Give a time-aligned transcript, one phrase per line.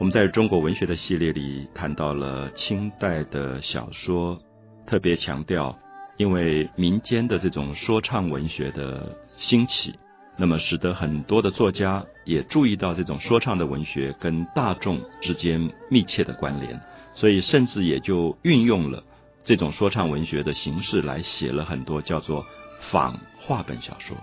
[0.00, 4.40] 我们在中国文学的系列里谈到了清代的小说，
[4.86, 5.78] 特别强调，
[6.16, 9.94] 因为民间的这种说唱文学的兴起，
[10.38, 16.80] 那么使得很多的作家也注意到这种说唱的文学跟大众之间密切的关联，
[17.14, 19.04] 所以甚至也就运用了
[19.44, 22.46] 这种说唱文学的形式来写了很多叫做
[22.90, 24.16] 仿话本小说。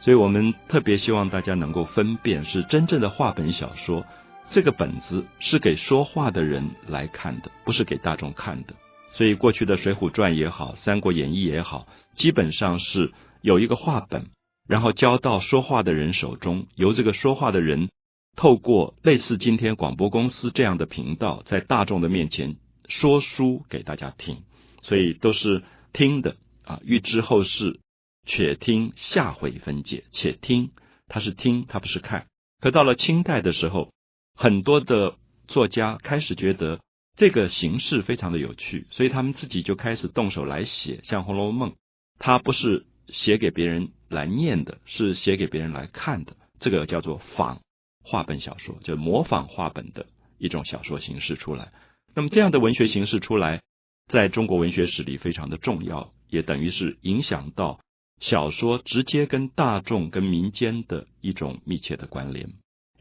[0.00, 4.04] 所以我们特别希望大家能够分辨，是真正的话本小说。
[4.54, 8.74] 这个本子是给说话的人来看的，不是给大众看的。
[9.14, 14.26] 所以过去的《水浒传》也好，《三国演义》也好，基本上是有一个话本，
[14.68, 17.88] 然后交到说话的人手中，由这个说话的人
[18.36, 22.56] 透过类似今天广播公司这样的频道，在大众的面前
[22.88, 24.42] 说书给大家听。
[24.82, 25.62] 所以都是
[25.94, 27.80] 听的啊，欲知后事，
[28.26, 30.04] 且听下回分解。
[30.12, 30.72] 且听，
[31.08, 32.26] 他是听，他不是看。
[32.60, 33.90] 可到了清代的时候。
[34.42, 35.14] 很多的
[35.46, 36.80] 作家开始觉得
[37.16, 40.98] 这个形式非常的有趣，所以他们自己就开始动手来写。
[41.04, 41.70] 像《红楼梦》，
[42.18, 46.34] 它不是写给别人来念的，是写给别人来看的。
[46.58, 47.60] 这个叫做仿
[48.02, 50.06] 话本小说，就模仿话本的
[50.38, 51.70] 一种小说形式出来。
[52.12, 53.62] 那么这样的文学形式出来，
[54.10, 57.78] 在中国文学史里非常的重要，也等于是影响到
[58.20, 62.48] 小说直接跟大众、跟民间的一种密切的关联。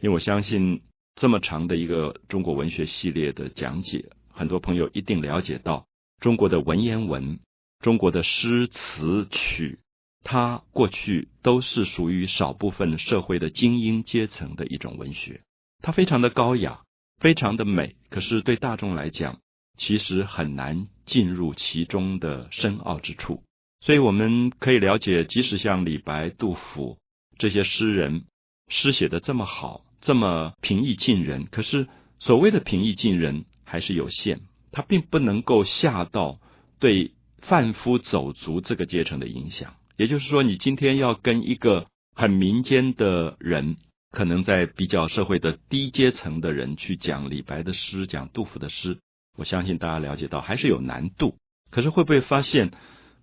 [0.02, 0.84] 因为我相信。
[1.16, 5.86] 这么长的一个中国文学系列的讲解，很多朋友一定了解到，
[6.20, 7.40] 中国的文言文、
[7.80, 9.80] 中国的诗词曲，
[10.24, 15.42] 它过去都是属于少部分社会的精英阶层的一种文学，
[15.82, 16.82] 它非常的高雅，
[17.20, 19.40] 非常的美，可是对大众来讲，
[19.78, 23.44] 其实很难进入其中的深奥之处。
[23.82, 26.98] 所以我们可以了解，即使像李白、杜甫
[27.38, 28.26] 这些诗人，
[28.70, 29.82] 诗写的这么好。
[30.02, 31.88] 这么平易近人，可是
[32.20, 34.40] 所谓的平易近人还是有限，
[34.72, 36.40] 它并不能够下到
[36.80, 39.76] 对贩夫走卒这个阶层的影响。
[39.98, 41.86] 也就是说，你今天要跟一个
[42.16, 43.78] 很民间的人，
[44.12, 48.98] 可能在比较社会的低阶层的人去讲李白的诗、讲杜甫的诗，
[49.38, 51.36] 我相信大家了解到还是有难度。
[51.70, 52.72] 可是会不会发现？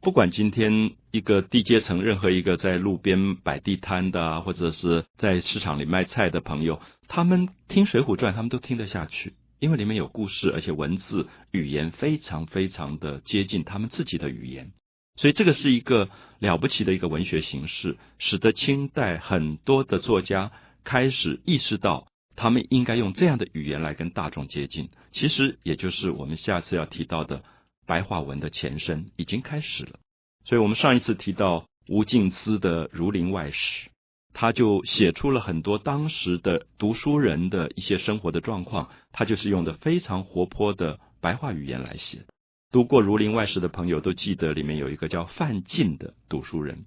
[0.01, 14.71] 不管今天一个低阶层，任何一个在路边摆地摊的，或者是在市场里卖菜的朋友，他们听《水浒传》，他们都听得下去，因为里面有故事，而且文字语言非常非常的接近他们自己的语言，
[15.17, 20.53] 所以这个是一个了不起的一个文学形式，使得清代很多的作家
[20.85, 24.91] 开始意识到，他们应该用这样的语言来跟大众接近。
[25.11, 27.43] 其实也就是我们下次要提到的。
[27.89, 29.99] 白话文的前身已经开始了，
[30.45, 33.89] 所以我们上一次提到吴敬梓的《儒林外史》，
[34.35, 42.27] 他就写出了很多当时的读书人的一些生活的状况，他就是用的非常活泼的白话语言来写。
[42.71, 46.85] 读过《儒林外史》的朋友都记得，里面有一个叫范进的读书人，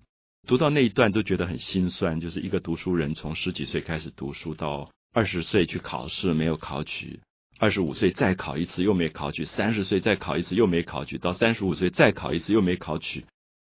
[0.47, 7.22] 读到那一段都觉得很心酸，就是一个读书人从十几岁开始读书，到二十岁去考试没有考取。
[7.62, 13.26] 二十五岁再考一次又没考取，三十岁再考一次又没考取，到三十五岁再考一次又没考取。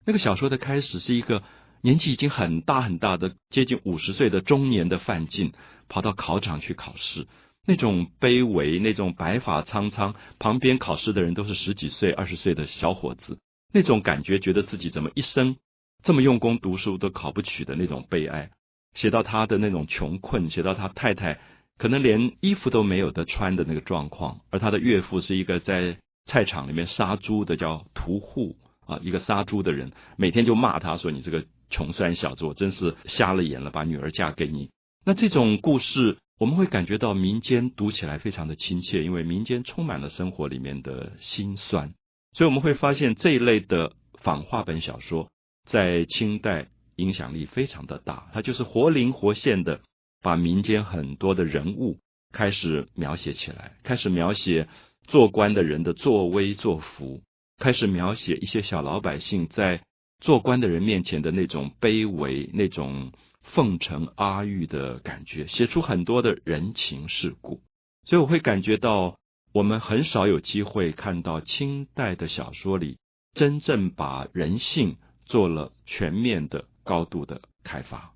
[0.06, 1.44] 那个小说的开始是一个
[1.82, 5.52] 年纪已经很大很大的接近五十岁的中年的范进，
[5.90, 7.28] 跑到考场去考试，
[7.68, 13.40] 那种卑微，那种白发苍苍，旁边考试的人都是十几岁、二十岁的小伙子，
[13.74, 15.58] 那种感觉，觉得自己怎么一生
[16.02, 18.52] 这么用功读书都考不取的那种悲哀。
[18.96, 21.42] 写到他的那种穷困，写到他太太。
[21.82, 25.98] 可能连衣服都没有的穿的那个状况，而他的岳父是一个在
[26.28, 28.56] 菜场里面杀猪的，叫屠户
[28.86, 34.70] 啊，一个杀猪的人，每天就骂他说：“你这个穷酸小子，我真是瞎了眼了，把女儿嫁给你。”
[35.04, 41.96] 那这种故事，我们会感觉到民间读起来非常的亲切，因为民间充满了生活里面的辛酸，
[42.34, 45.30] 所以我们会发现这一类的仿话本小说
[45.66, 46.68] 在清代
[46.98, 49.82] 影响力非常的大，它就是活灵活现的。
[50.22, 52.00] 把民间很多的人物
[52.32, 54.70] 开始描写起来，开始描写
[55.08, 57.22] 做官的人的作威作福，
[57.58, 59.82] 开始描写一些小老百姓在
[60.20, 63.12] 做官的人面前的那种卑微、那种
[63.42, 67.60] 奉承阿谀的感觉，写出很多的人情世故。
[68.06, 69.18] 所以我会感觉到，
[69.54, 72.98] 我们很少有机会看到清代的小说里
[73.34, 78.14] 真正把人性做了全面的、高度的开发。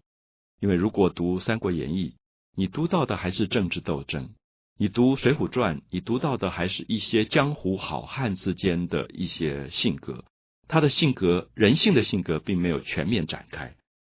[0.60, 2.10] 因为如果读《三国演义》，
[2.56, 4.30] 你读到的还是政治斗争；
[4.78, 10.26] 你读《水浒传》，你读到的还是一些江湖好汉之间的一些性格。
[10.68, 13.76] 他的性格、人性的性格并没有全面展开。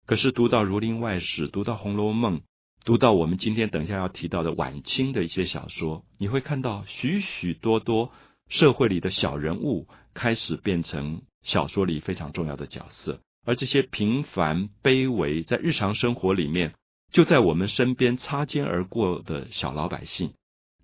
[0.07, 2.39] 可是读到《儒林外史》、读到《红楼梦》，
[2.85, 8.13] 读到我们今天等一下要提到的晚清的一些小说，你会看到许许多多
[8.49, 16.75] 社会里的小人物开始变成小说里非常重要的角色，而这些平凡卑微在日常生活里面
[17.13, 20.35] 就在我们身边擦肩而过的小老百姓，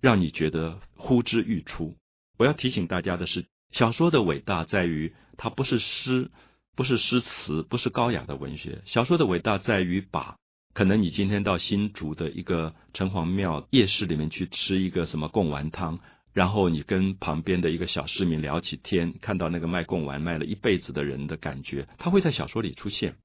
[0.01, 1.95] 让你觉得呼之欲出。
[2.39, 6.31] 我要提醒大家的是，小说的伟大在于它不是诗。
[6.75, 8.81] 不是诗词，不是高雅的文学。
[8.87, 10.37] 小说的伟大在于把
[10.73, 15.99] 可能你今天到新竹的一个城隍庙夜市里面去吃一个什么贡丸汤，
[16.33, 23.15] 然后你跟旁边的一个小市民聊起天，看到那个卖贡丸卖了一辈子的人的感觉，他会在小说里出现。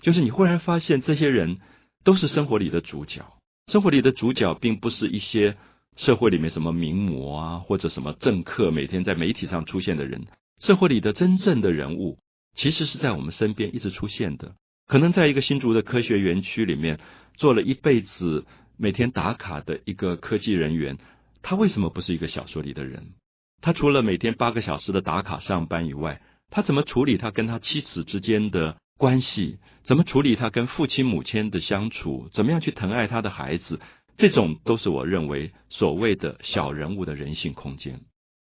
[0.00, 1.58] 就是你忽然发现，这些人
[2.04, 3.24] 都是生活里的主角。
[3.70, 5.56] 生活里的主角并不是一些
[5.96, 10.26] 社会里面什么名模啊，或者什么政客每天在媒体上出现的人。
[10.60, 12.18] 社会里的真正的人物。
[12.56, 14.54] 其实是在我们身边一直出现的。
[14.86, 17.00] 可能在一个新竹的科学园区里面
[17.36, 18.46] 做了一辈子
[18.76, 20.98] 每天打卡的一个科技人员，
[21.44, 23.12] 他为什么不是一个小说里的人？
[23.60, 26.20] 他除了每天八个小时的打卡上班以外，
[26.50, 29.58] 他怎么处理他跟他妻子之间的关系？
[29.84, 32.28] 怎么处理他跟父亲母亲的相处？
[32.32, 33.78] 怎么样去疼爱他的孩子？
[34.16, 38.00] 这种都是我认为所谓的小人物的人性空间。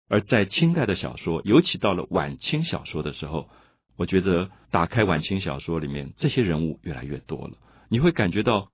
[0.08, 3.50] 而在清代的小说，尤其到了晚清小说的时候。
[3.98, 7.58] 我觉得打开晚清小说里面这些人物越来越多了，
[7.90, 8.70] 你会感觉到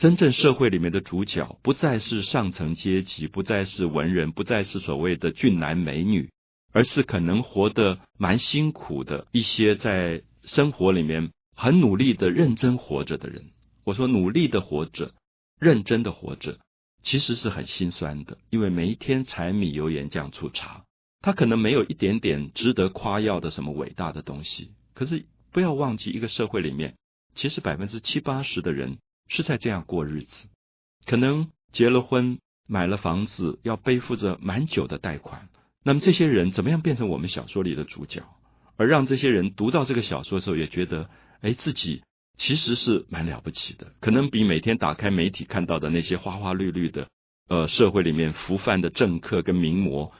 [0.00, 6.30] 真正社会里面的主角不再是上层阶级，不再是文人，不再是所谓的俊男美女，
[6.72, 13.50] 而是可能活得蛮辛苦的一些在生活里面很努力的认真活着的人。
[13.84, 15.12] 我说努力的活着，
[15.60, 16.56] 认真的活着，
[17.02, 20.84] 其实是很心酸的，因为每一天柴米油盐酱醋茶。
[21.20, 26.94] 他可能没有一点点值得夸耀的什么伟大的东西，可是不要忘记，一个社会里面，
[27.34, 28.96] 其实百分之七八十的人
[29.30, 30.48] 是在这样过日子。
[31.06, 32.38] 可能结了婚，
[32.68, 35.48] 买了房子，要背负着蛮久的贷款。
[35.82, 38.22] 那么这些人怎么样变成我们小说里的主角，
[38.76, 41.08] 而让这些人读到这个小说的时候，也觉得，
[41.40, 42.02] 哎，自己
[42.36, 43.92] 其实是蛮了不起的。
[44.00, 47.08] 可能比每天打开媒体看到的那些花花绿绿的，
[47.48, 50.12] 呃，社会里面浮泛的政客跟名模。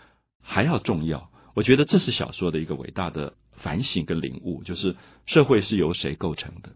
[0.42, 4.96] 还要重要，我觉得这是小说的一个伟大的反省跟领悟，就是
[5.26, 6.70] 社会是由谁构成的？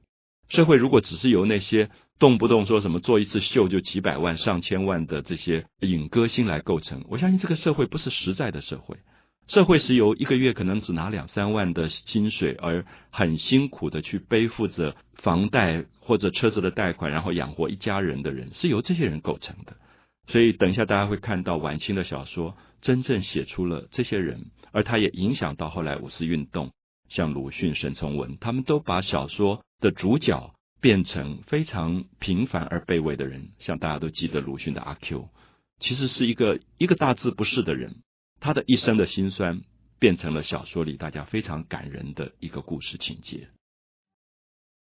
[0.50, 1.88] 社会如果只是由那些
[2.19, 8.96] 动不动说什么做一次秀就几百万、上千万的这些影歌星来构成，我相信这个社会不是实在的社会。
[9.46, 19.76] 社会是由一个月可能只拿两三万的薪水，而很辛苦的去背负着房贷或者车子的贷款，然后养活一家人的人，是由这些人构成的。
[20.28, 22.56] 所以，等一下大家会看到晚清的小说。
[22.81, 26.70] 真正写出了这些人，而他也影响到后来五四运动，
[27.08, 30.53] 像鲁迅、沈从文，他们都把小说的主角
[30.84, 33.48] 变成非常平凡而卑微的人。
[33.58, 35.31] 像大家都记得鲁迅的阿 Q，
[35.81, 38.02] 其实是一个一个大字不识的人，
[38.38, 39.62] 他的一生的辛酸
[39.98, 43.48] 变成了小说里大家非常感人的一个故事情节。